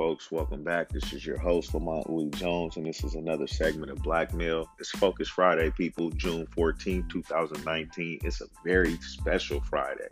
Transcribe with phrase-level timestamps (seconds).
[0.00, 0.32] folks?
[0.32, 0.88] Welcome back.
[0.88, 4.66] This is your host, Lamont Louis Jones, and this is another segment of Blackmail.
[4.78, 8.20] It's Focus Friday, people, June 14, 2019.
[8.24, 10.08] It's a very special Friday.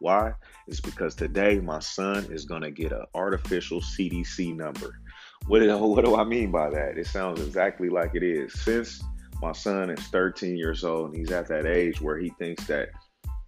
[0.00, 0.32] Why?
[0.66, 4.98] It's because today my son is going to get an artificial CDC number.
[5.46, 6.98] What do, what do I mean by that?
[6.98, 8.52] It sounds exactly like it is.
[8.60, 9.04] Since
[9.40, 12.88] my son is 13 years old and he's at that age where he thinks that,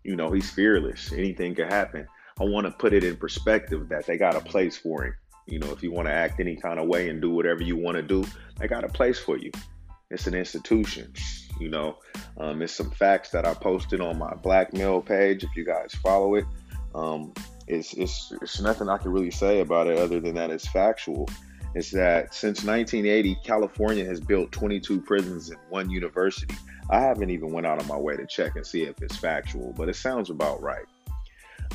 [0.05, 2.07] you know, he's fearless, anything could happen.
[2.41, 5.15] I want to put it in perspective that they got a place for him.
[5.51, 7.77] You know, if you want to act any kind of way and do whatever you
[7.77, 8.25] want to do,
[8.59, 9.51] they got a place for you.
[10.11, 11.13] It's an institution.
[11.59, 11.99] You know,
[12.39, 15.45] um, it's some facts that I posted on my blackmail page.
[15.45, 16.45] If you guys follow it,
[16.95, 17.33] um,
[17.67, 21.29] it's, it's it's nothing I can really say about it other than that it's factual.
[21.75, 26.55] It's that since 1980, California has built 22 prisons and one university.
[26.91, 29.73] I haven't even went out of my way to check and see if it's factual,
[29.77, 30.87] but it sounds about right.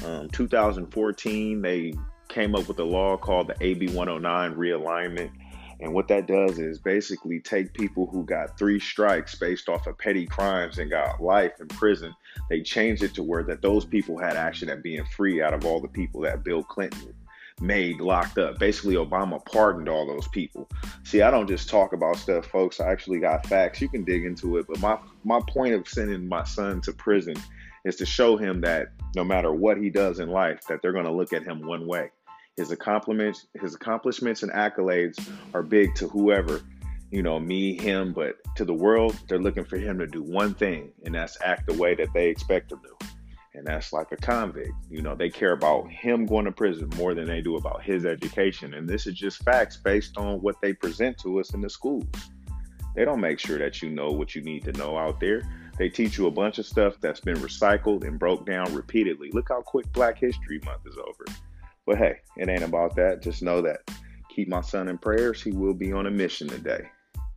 [0.03, 1.93] Um, 2014, they
[2.35, 5.31] came up with a law called the AB 109 realignment.
[5.79, 9.97] And what that does is basically take people who got three strikes based off of
[9.97, 12.13] petty crimes and got life in prison.
[12.49, 15.65] They changed it to where that those people had action at being free out of
[15.65, 17.13] all the people that Bill Clinton
[17.61, 18.59] made locked up.
[18.59, 20.69] Basically, Obama pardoned all those people.
[21.03, 22.81] See, I don't just talk about stuff, folks.
[22.81, 23.79] I actually got facts.
[23.79, 24.65] You can dig into it.
[24.67, 27.35] But my my point of sending my son to prison
[27.85, 31.05] is to show him that no matter what he does in life, that they're going
[31.05, 32.11] to look at him one way.
[32.57, 36.61] His accomplishments, his accomplishments and accolades are big to whoever,
[37.11, 40.53] you know, me, him, but to the world, they're looking for him to do one
[40.53, 43.07] thing, and that's act the way that they expect him to.
[43.53, 44.71] And that's like a convict.
[44.89, 48.05] You know, they care about him going to prison more than they do about his
[48.05, 48.73] education.
[48.73, 52.05] And this is just facts based on what they present to us in the schools.
[52.95, 55.41] They don't make sure that you know what you need to know out there.
[55.77, 59.29] They teach you a bunch of stuff that's been recycled and broke down repeatedly.
[59.31, 61.25] Look how quick Black History Month is over.
[61.85, 63.21] But hey, it ain't about that.
[63.21, 63.89] Just know that
[64.29, 65.41] keep my son in prayers.
[65.41, 66.89] He will be on a mission today.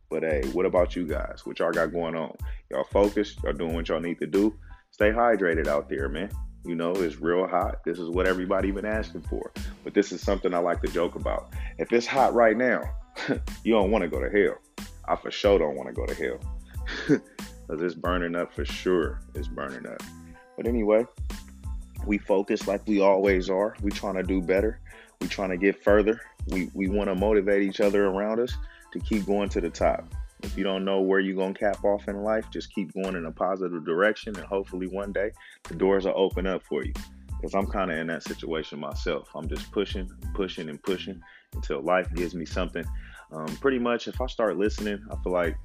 [0.09, 1.41] But hey, what about you guys?
[1.45, 2.35] What y'all got going on?
[2.71, 3.43] Y'all focused?
[3.43, 4.57] Y'all doing what y'all need to do?
[4.91, 6.29] Stay hydrated out there, man.
[6.65, 7.83] You know, it's real hot.
[7.85, 9.51] This is what everybody been asking for.
[9.83, 11.53] But this is something I like to joke about.
[11.77, 12.81] If it's hot right now,
[13.63, 14.57] you don't want to go to hell.
[15.07, 16.39] I for sure don't want to go to hell.
[17.69, 19.21] because it's burning up for sure.
[19.35, 20.01] It's burning up.
[20.57, 21.05] But anyway,
[22.05, 23.75] we focus like we always are.
[23.81, 24.79] We trying to do better.
[25.21, 26.21] We trying to get further.
[26.47, 28.55] We we want to motivate each other around us
[28.93, 30.05] to keep going to the top.
[30.41, 33.25] If you don't know where you're gonna cap off in life, just keep going in
[33.25, 35.31] a positive direction, and hopefully one day
[35.63, 36.93] the doors will open up for you.
[37.35, 39.29] Because I'm kind of in that situation myself.
[39.33, 41.21] I'm just pushing, pushing, and pushing
[41.53, 42.85] until life gives me something.
[43.31, 45.57] Um, pretty much, if I start listening, I feel like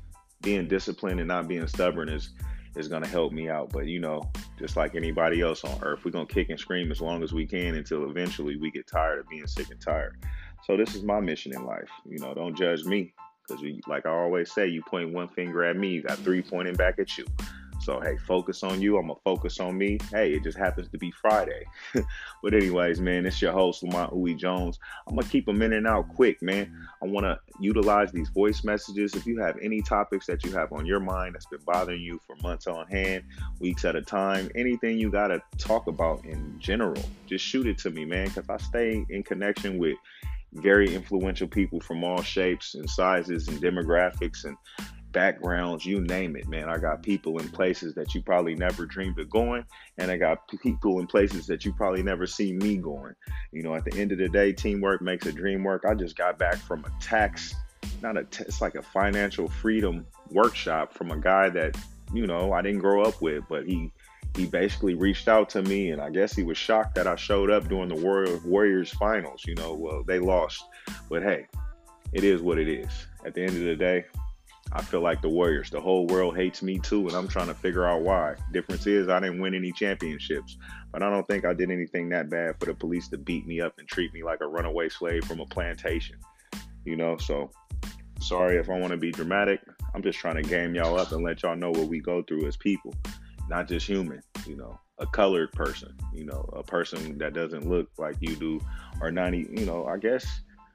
[0.43, 2.31] being disciplined and not being stubborn is
[2.77, 3.71] is going to help me out.
[3.71, 6.91] But you know, just like anybody else on earth, we're going to kick and scream
[6.91, 10.17] as long as we can until eventually we get tired of being sick and tired.
[10.65, 11.91] So this is my mission in life.
[12.09, 13.13] You know, don't judge me
[13.47, 16.75] because like I always say, you point one finger at me, you got three pointing
[16.75, 17.27] back at you.
[17.85, 18.97] So hey, focus on you.
[18.97, 19.99] I'm gonna focus on me.
[20.11, 21.65] Hey, it just happens to be Friday.
[22.43, 24.79] but anyways, man, it's your host Lamont Uwe Jones.
[25.07, 26.75] I'm gonna keep them in and out quick, man.
[27.03, 29.15] I want to utilize these voice messages.
[29.15, 32.19] If you have any topics that you have on your mind that's been bothering you
[32.27, 33.25] for months on hand,
[33.61, 37.91] weeks at a time, anything you gotta talk about in general, just shoot it to
[37.91, 38.29] me, man.
[38.29, 39.99] Because I stay in connection with
[40.55, 44.57] very influential people from all shapes and sizes and demographics and
[45.15, 46.69] backgrounds, you name it, man.
[46.69, 49.65] I got people in places that you probably never dreamed of going,
[49.97, 53.15] and I got people in places that you probably never see me going.
[53.53, 55.85] You know, at the end of the day, teamwork makes a dream work.
[55.89, 57.55] I just got back from a tax,
[58.03, 61.79] not a, t- it's like a financial freedom workshop from a guy that,
[62.13, 63.91] you know, I didn't grow up with, but he,
[64.37, 67.51] he basically reached out to me, and I guess he was shocked that I showed
[67.51, 69.45] up during the Warrior, Warriors finals.
[69.47, 70.65] You know, well, they lost,
[71.09, 71.47] but hey,
[72.13, 72.91] it is what it is.
[73.25, 74.05] At the end of the day,
[74.73, 75.71] I feel like the Warriors.
[75.71, 78.35] The whole world hates me too, and I'm trying to figure out why.
[78.53, 80.57] Difference is I didn't win any championships,
[80.93, 83.61] but I don't think I did anything that bad for the police to beat me
[83.61, 86.17] up and treat me like a runaway slave from a plantation.
[86.85, 87.51] You know, so
[88.21, 89.61] sorry if I want to be dramatic.
[89.95, 92.47] I'm just trying to game y'all up and let y'all know what we go through
[92.47, 92.93] as people,
[93.49, 94.23] not just human.
[94.47, 95.95] You know, a colored person.
[96.13, 98.61] You know, a person that doesn't look like you do,
[99.01, 99.35] or not.
[99.35, 100.27] You know, I guess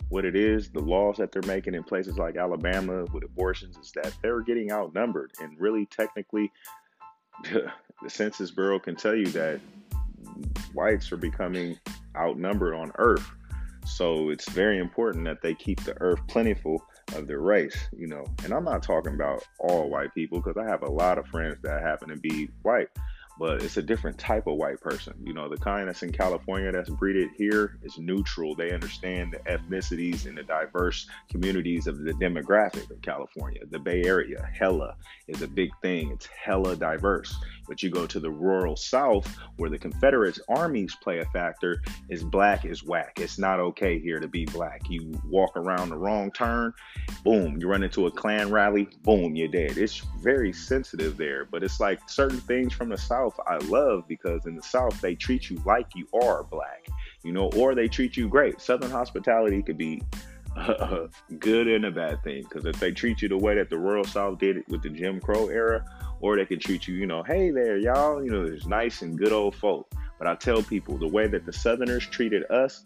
[0.10, 3.92] what it is, the laws that they're making in places like Alabama with abortions is
[3.94, 5.32] that they're getting outnumbered.
[5.40, 6.52] And really, technically,
[7.52, 9.60] the Census Bureau can tell you that
[10.74, 11.78] whites are becoming
[12.16, 13.30] outnumbered on Earth.
[13.86, 16.84] So it's very important that they keep the Earth plentiful
[17.16, 18.26] of their race, you know.
[18.44, 21.58] And I'm not talking about all white people because I have a lot of friends
[21.64, 22.90] that happen to be white.
[23.40, 25.14] But it's a different type of white person.
[25.24, 28.54] You know, the kind that's in California that's breeded here is neutral.
[28.54, 33.62] They understand the ethnicities and the diverse communities of the demographic of California.
[33.72, 34.98] The Bay Area, hella,
[35.30, 36.12] is a big thing.
[36.12, 37.34] It's hella diverse.
[37.66, 39.26] But you go to the rural South,
[39.56, 43.20] where the Confederate armies play a factor, is black is whack.
[43.22, 44.90] It's not okay here to be black.
[44.90, 46.74] You walk around the wrong turn,
[47.24, 49.78] boom, you run into a Klan rally, boom, you're dead.
[49.78, 51.46] It's very sensitive there.
[51.46, 55.16] But it's like certain things from the South I love because in the South, they
[55.16, 56.88] treat you like you are black,
[57.24, 58.62] you know, or they treat you great.
[58.62, 60.02] Southern hospitality could be
[60.56, 61.08] a
[61.40, 64.04] good and a bad thing because if they treat you the way that the rural
[64.04, 65.86] South did it with the Jim Crow era,
[66.22, 69.18] or they can treat you, you know, hey there, y'all, you know, there's nice and
[69.18, 69.92] good old folk.
[70.18, 72.84] But I tell people the way that the Southerners treated us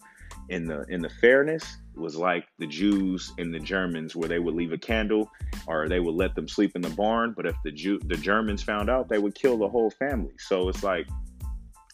[0.49, 4.55] in the in the fairness was like the Jews and the Germans, where they would
[4.55, 5.29] leave a candle
[5.67, 7.33] or they would let them sleep in the barn.
[7.35, 10.33] But if the Jew the Germans found out, they would kill the whole family.
[10.39, 11.07] So it's like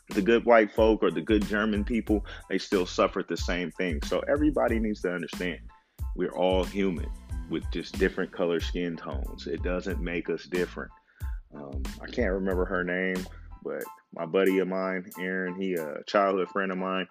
[0.09, 3.99] the good white folk or the good German people, they still suffered the same thing.
[4.05, 5.59] So everybody needs to understand
[6.15, 7.09] we're all human
[7.49, 9.47] with just different color skin tones.
[9.47, 10.91] It doesn't make us different.
[11.55, 13.25] Um, I can't remember her name,
[13.63, 17.07] but my buddy of mine, Aaron, he a childhood friend of mine.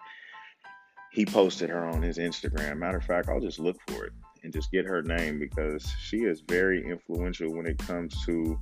[1.11, 2.77] He posted her on his Instagram.
[2.77, 4.13] Matter of fact, I'll just look for it
[4.43, 8.59] and just get her name because she is very influential when it comes to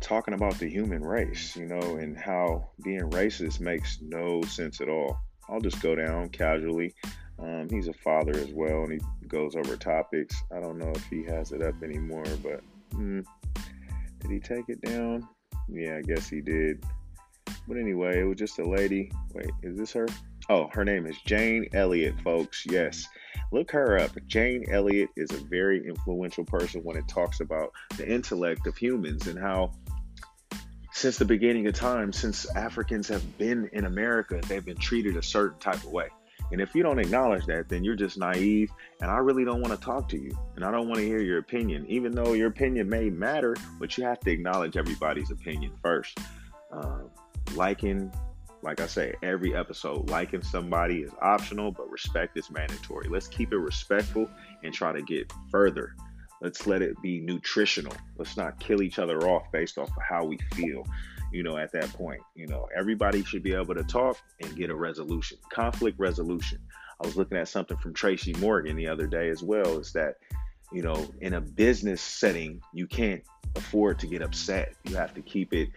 [0.00, 4.88] talking about the human race, you know, and how being racist makes no sense at
[4.88, 5.18] all.
[5.48, 6.94] I'll just go down casually.
[7.38, 10.34] Um, he's a father as well, and he goes over topics.
[10.54, 12.60] I don't know if he has it up anymore, but
[12.94, 13.24] mm,
[14.20, 15.28] did he take it down?
[15.68, 16.84] Yeah, I guess he did.
[17.66, 19.10] But anyway, it was just a lady.
[19.32, 20.06] Wait, is this her?
[20.50, 22.66] Oh, her name is Jane Elliott, folks.
[22.68, 23.06] Yes.
[23.52, 24.10] Look her up.
[24.26, 29.28] Jane Elliott is a very influential person when it talks about the intellect of humans
[29.28, 29.70] and how
[30.90, 35.22] since the beginning of time, since Africans have been in America, they've been treated a
[35.22, 36.08] certain type of way.
[36.50, 38.72] And if you don't acknowledge that, then you're just naive.
[39.00, 40.36] And I really don't want to talk to you.
[40.56, 43.96] And I don't want to hear your opinion, even though your opinion may matter, but
[43.96, 46.18] you have to acknowledge everybody's opinion first.
[46.72, 47.02] Uh,
[47.54, 48.12] liking,
[48.62, 53.08] like I say, every episode, liking somebody is optional, but respect is mandatory.
[53.08, 54.28] Let's keep it respectful
[54.62, 55.94] and try to get further.
[56.42, 57.92] Let's let it be nutritional.
[58.16, 60.84] Let's not kill each other off based off of how we feel
[61.32, 62.20] you know, at that point.
[62.34, 66.58] You know, everybody should be able to talk and get a resolution, conflict resolution.
[67.00, 70.16] I was looking at something from Tracy Morgan the other day as well, is that,
[70.72, 73.22] you know, in a business setting, you can't
[73.56, 74.74] afford to get upset.
[74.84, 75.70] You have to keep it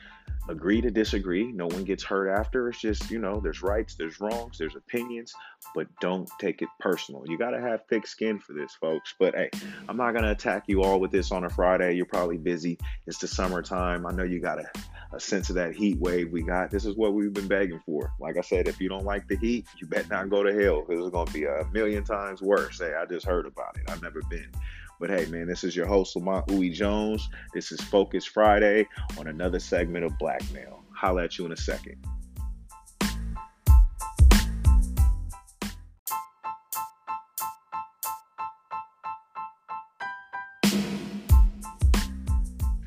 [0.50, 1.52] agree to disagree.
[1.52, 2.70] No one gets hurt after.
[2.70, 5.34] It's just, you know, there's rights, there's wrongs, there's opinions,
[5.74, 7.24] but don't take it personal.
[7.28, 9.14] You got to have thick skin for this, folks.
[9.18, 9.50] But hey,
[9.88, 11.96] I'm not going to attack you all with this on a Friday.
[11.96, 12.78] You're probably busy.
[13.08, 14.06] It's the summertime.
[14.06, 14.70] I know you got a,
[15.14, 16.72] a sense of that heat wave we got.
[16.72, 18.12] This is what we've been begging for.
[18.20, 20.82] Like I said, if you don't like the heat, you bet not go to hell
[20.82, 22.80] because it's going to be a million times worse.
[22.80, 23.90] Hey, I just heard about it.
[23.90, 24.52] I've never been.
[25.00, 27.30] But hey, man, this is your host, Lamont Uwe Jones.
[27.54, 28.88] This is Focus Friday
[29.18, 30.84] on another segment of Blackmail.
[30.96, 31.98] Holla at you in a second.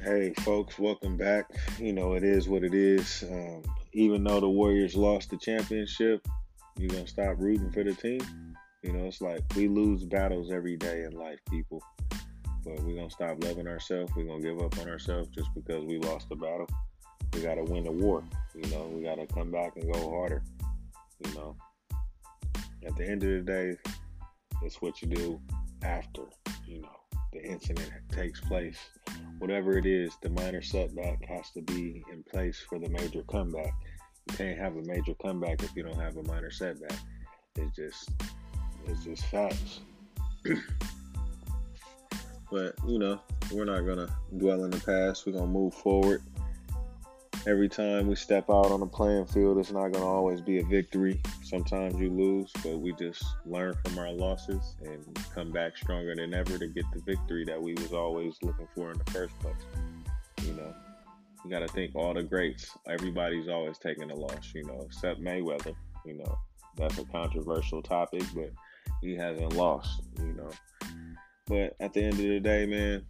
[0.03, 1.47] Hey, folks, welcome back.
[1.81, 3.25] You know, it is what it is.
[3.29, 3.63] Um,
[3.93, 6.27] even though the Warriors lost the championship,
[6.79, 8.21] you're gonna stop rooting for the team?
[8.83, 11.83] You know, it's like we lose battles every day in life, people.
[12.65, 14.13] But we're gonna stop loving ourselves.
[14.15, 16.69] We're gonna give up on ourselves just because we lost the battle.
[17.33, 18.25] We gotta win the war.
[18.55, 20.43] You know, we gotta come back and go harder.
[21.25, 21.57] You know,
[22.87, 23.77] at the end of the day,
[24.63, 25.41] it's what you do
[25.83, 26.23] after.
[26.67, 26.97] You know,
[27.33, 28.79] the incident takes place.
[29.39, 33.75] Whatever it is, the minor setback has to be in place for the major comeback.
[34.31, 36.99] You can't have a major comeback if you don't have a minor setback.
[37.57, 38.11] It's just
[38.87, 39.81] it's just facts.
[42.51, 43.21] but you know,
[43.53, 45.27] we're not gonna dwell in the past.
[45.27, 46.23] We're gonna move forward.
[47.47, 50.65] Every time we step out on the playing field, it's not gonna always be a
[50.65, 51.21] victory.
[51.45, 56.35] Sometimes you lose, but we just learn from our losses and come back stronger than
[56.35, 59.55] ever to get the victory that we was always looking for in the first place.
[60.43, 60.75] You know,
[61.45, 62.77] you got to think all the greats.
[62.89, 64.53] Everybody's always taking a loss.
[64.53, 65.77] You know, except Mayweather.
[66.05, 66.39] You know,
[66.77, 68.51] that's a controversial topic, but
[69.01, 70.51] he hasn't lost, you know.
[71.47, 73.07] But at the end of the day, man,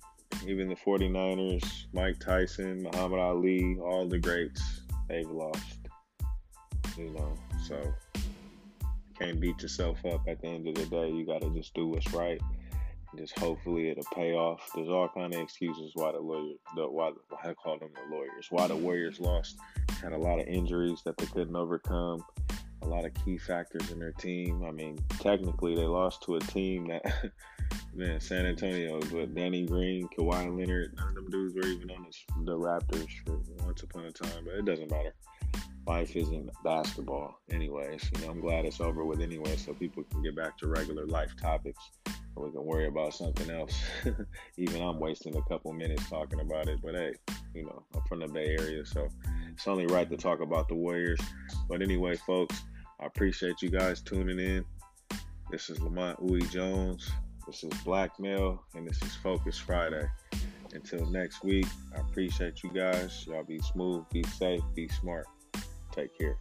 [0.47, 5.89] even the 49ers, Mike Tyson, Muhammad Ali, all the greats, they've lost.
[6.97, 7.35] You know,
[7.67, 7.95] so
[9.19, 11.11] can't beat yourself up at the end of the day.
[11.11, 12.41] You got to just do what's right.
[13.17, 14.71] just hopefully it'll pay off.
[14.75, 18.15] There's all kind of excuses why the lawyer, the why, why I call them the
[18.15, 19.59] lawyers, why the Warriors lost.
[20.03, 22.25] Had a lot of injuries that they couldn't overcome.
[22.83, 24.65] A lot of key factors in their team.
[24.65, 27.03] I mean, technically they lost to a team that,
[27.97, 32.07] man, San Antonio, but Danny Green, Kawhi Leonard, none of them dudes were even on
[32.45, 33.09] the, the Raptors
[33.65, 34.45] once upon a time.
[34.45, 35.15] But it doesn't matter.
[35.87, 38.11] Life isn't basketball, anyways.
[38.15, 41.07] You know, I'm glad it's over with anyway, so people can get back to regular
[41.07, 41.91] life topics
[42.37, 43.75] we can worry about something else.
[44.57, 47.15] Even I'm wasting a couple minutes talking about it, but hey,
[47.55, 49.09] you know, I'm from the Bay Area, so
[49.53, 51.21] it's only right to talk about the Warriors.
[51.69, 52.63] But anyway, folks,
[53.01, 54.65] I appreciate you guys tuning in.
[55.51, 57.11] This is Lamont Uwe Jones.
[57.47, 60.05] This is Blackmail, and this is Focus Friday.
[60.75, 63.25] Until next week, I appreciate you guys.
[63.25, 65.27] Y'all be smooth, be safe, be smart.
[65.93, 66.39] Take care.